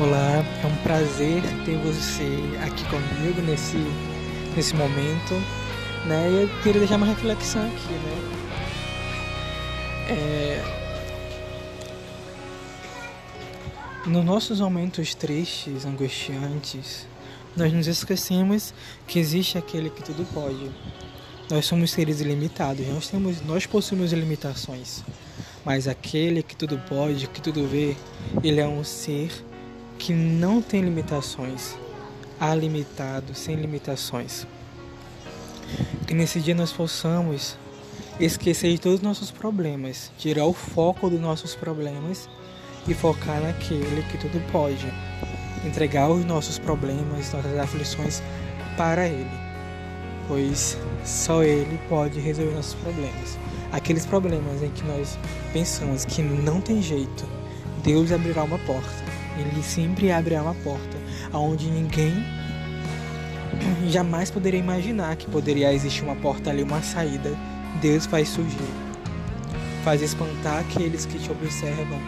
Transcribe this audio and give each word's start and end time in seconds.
Olá, 0.00 0.42
é 0.62 0.66
um 0.66 0.76
prazer 0.76 1.42
ter 1.66 1.76
você 1.76 2.24
aqui 2.64 2.82
comigo 2.88 3.42
nesse, 3.42 3.76
nesse 4.56 4.74
momento, 4.74 5.34
né? 6.06 6.26
E 6.30 6.42
eu 6.44 6.48
queria 6.62 6.78
deixar 6.80 6.96
uma 6.96 7.04
reflexão 7.04 7.60
aqui, 7.66 7.92
né? 7.92 8.16
É... 10.08 10.64
Nos 14.06 14.24
nossos 14.24 14.58
momentos 14.58 15.14
tristes, 15.14 15.84
angustiantes, 15.84 17.06
nós 17.54 17.70
nos 17.70 17.86
esquecemos 17.86 18.72
que 19.06 19.18
existe 19.18 19.58
aquele 19.58 19.90
que 19.90 20.02
tudo 20.02 20.26
pode. 20.32 20.70
Nós 21.50 21.66
somos 21.66 21.90
seres 21.90 22.22
ilimitados, 22.22 22.88
nós, 22.88 23.06
temos, 23.06 23.42
nós 23.42 23.66
possuímos 23.66 24.14
limitações, 24.14 25.04
mas 25.62 25.86
aquele 25.86 26.42
que 26.42 26.56
tudo 26.56 26.78
pode, 26.88 27.26
que 27.26 27.42
tudo 27.42 27.68
vê, 27.68 27.94
ele 28.42 28.62
é 28.62 28.66
um 28.66 28.82
ser 28.82 29.49
que 30.00 30.14
não 30.14 30.62
tem 30.62 30.80
limitações, 30.80 31.76
alimitado, 32.40 33.34
sem 33.34 33.54
limitações. 33.54 34.46
Que 36.06 36.14
nesse 36.14 36.40
dia 36.40 36.54
nós 36.54 36.72
possamos 36.72 37.58
esquecer 38.18 38.72
de 38.72 38.80
todos 38.80 38.98
os 38.98 39.04
nossos 39.04 39.30
problemas, 39.30 40.10
tirar 40.16 40.46
o 40.46 40.54
foco 40.54 41.10
dos 41.10 41.20
nossos 41.20 41.54
problemas 41.54 42.30
e 42.88 42.94
focar 42.94 43.42
naquele 43.42 44.02
que 44.10 44.16
tudo 44.16 44.42
pode. 44.50 44.90
Entregar 45.66 46.08
os 46.08 46.24
nossos 46.24 46.58
problemas, 46.58 47.30
nossas 47.34 47.58
aflições 47.58 48.22
para 48.78 49.06
Ele, 49.06 49.30
pois 50.26 50.78
só 51.04 51.42
Ele 51.42 51.78
pode 51.90 52.18
resolver 52.18 52.54
nossos 52.54 52.74
problemas. 52.74 53.38
Aqueles 53.70 54.06
problemas 54.06 54.62
em 54.62 54.70
que 54.70 54.82
nós 54.84 55.18
pensamos 55.52 56.06
que 56.06 56.22
não 56.22 56.58
tem 56.62 56.80
jeito, 56.80 57.26
Deus 57.84 58.10
abrirá 58.10 58.44
uma 58.44 58.58
porta 58.60 59.09
ele 59.40 59.62
sempre 59.62 60.10
abre 60.10 60.34
uma 60.34 60.54
porta 60.54 60.96
aonde 61.32 61.70
ninguém 61.70 62.24
jamais 63.88 64.30
poderia 64.30 64.60
imaginar 64.60 65.16
que 65.16 65.26
poderia 65.26 65.72
existir 65.72 66.02
uma 66.02 66.16
porta 66.16 66.50
ali, 66.50 66.62
uma 66.62 66.82
saída. 66.82 67.30
Deus 67.80 68.06
faz 68.06 68.28
surgir, 68.28 68.58
faz 69.84 70.02
espantar 70.02 70.60
aqueles 70.60 71.06
que 71.06 71.18
te 71.18 71.30
observam. 71.30 71.98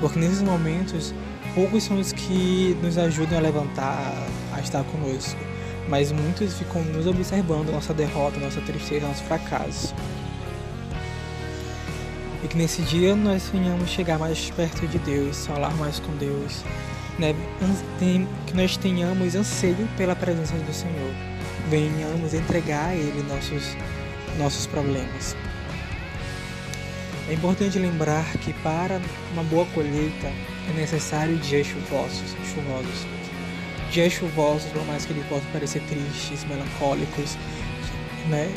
Porque 0.00 0.18
nesses 0.18 0.42
momentos, 0.42 1.14
poucos 1.54 1.84
são 1.84 1.98
os 1.98 2.12
que 2.12 2.76
nos 2.82 2.98
ajudam 2.98 3.38
a 3.38 3.40
levantar, 3.40 4.28
a 4.52 4.60
estar 4.60 4.84
conosco, 4.84 5.40
mas 5.88 6.12
muitos 6.12 6.54
ficam 6.58 6.82
nos 6.82 7.06
observando 7.06 7.70
nossa 7.70 7.94
derrota, 7.94 8.38
nossa 8.38 8.60
tristeza, 8.60 9.06
nosso 9.06 9.22
fracasso 9.22 9.94
e 12.46 12.48
que 12.48 12.56
nesse 12.56 12.80
dia 12.82 13.16
nós 13.16 13.48
venhamos 13.52 13.90
chegar 13.90 14.20
mais 14.20 14.50
perto 14.52 14.86
de 14.86 14.98
Deus, 15.00 15.46
falar 15.48 15.74
mais 15.74 15.98
com 15.98 16.16
Deus, 16.16 16.62
né? 17.18 17.34
que 18.46 18.54
nós 18.54 18.76
tenhamos 18.76 19.34
anseio 19.34 19.88
pela 19.96 20.14
presença 20.14 20.54
do 20.54 20.72
Senhor, 20.72 21.12
venhamos 21.68 22.34
entregar 22.34 22.90
a 22.90 22.94
Ele 22.94 23.20
nossos, 23.24 23.76
nossos 24.38 24.64
problemas. 24.64 25.36
É 27.28 27.32
importante 27.32 27.80
lembrar 27.80 28.24
que 28.34 28.52
para 28.62 29.00
uma 29.32 29.42
boa 29.42 29.66
colheita 29.74 30.28
é 30.28 30.72
necessário 30.76 31.36
dias 31.38 31.66
chuvosos, 31.66 32.36
chuvosos. 32.54 33.06
Dias 33.90 34.12
chuvosos, 34.12 34.70
por 34.70 34.86
mais 34.86 35.04
que 35.04 35.12
eles 35.12 35.26
possam 35.26 35.50
parecer 35.52 35.82
tristes, 35.88 36.44
melancólicos, 36.44 37.36
né? 38.28 38.48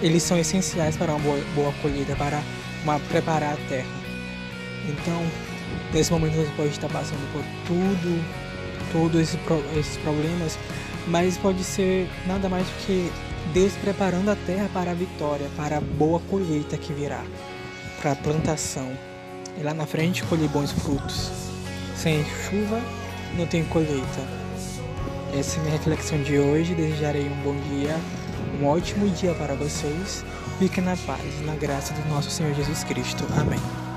Eles 0.00 0.22
são 0.22 0.38
essenciais 0.38 0.96
para 0.96 1.12
uma 1.12 1.18
boa, 1.18 1.44
boa 1.56 1.72
colheita, 1.82 2.14
para 2.14 2.40
uma, 2.82 2.98
preparar 3.00 3.54
a 3.54 3.68
terra. 3.68 3.86
Então, 4.88 5.22
nesse 5.92 6.10
momento 6.12 6.34
você 6.34 6.52
pode 6.56 6.70
estar 6.70 6.88
passando 6.88 7.32
por 7.32 7.42
tudo, 7.66 8.24
todos 8.92 9.20
esse, 9.20 9.38
esses 9.78 9.96
problemas, 9.98 10.58
mas 11.06 11.36
pode 11.36 11.62
ser 11.64 12.08
nada 12.26 12.48
mais 12.48 12.66
do 12.66 12.86
que 12.86 13.10
Deus 13.52 13.72
preparando 13.74 14.30
a 14.30 14.36
terra 14.36 14.68
para 14.72 14.90
a 14.90 14.94
vitória, 14.94 15.48
para 15.56 15.78
a 15.78 15.80
boa 15.80 16.20
colheita 16.20 16.76
que 16.76 16.92
virá, 16.92 17.24
para 18.00 18.12
a 18.12 18.16
plantação. 18.16 18.90
E 19.58 19.62
lá 19.62 19.74
na 19.74 19.86
frente 19.86 20.22
colher 20.24 20.48
bons 20.48 20.72
frutos. 20.72 21.30
Sem 21.96 22.24
chuva 22.24 22.80
não 23.36 23.46
tem 23.46 23.64
colheita. 23.64 24.38
Essa 25.36 25.56
é 25.56 25.60
a 25.60 25.62
minha 25.64 25.76
reflexão 25.76 26.22
de 26.22 26.38
hoje. 26.38 26.74
Desejarei 26.74 27.26
um 27.26 27.42
bom 27.42 27.54
dia, 27.68 27.98
um 28.60 28.66
ótimo 28.66 29.08
dia 29.10 29.34
para 29.34 29.54
vocês 29.54 30.24
Fique 30.58 30.80
na 30.80 30.96
paz 30.96 31.22
e 31.40 31.44
na 31.44 31.54
graça 31.54 31.94
do 31.94 32.08
nosso 32.08 32.30
Senhor 32.30 32.52
Jesus 32.52 32.82
Cristo. 32.82 33.24
Amém. 33.38 33.87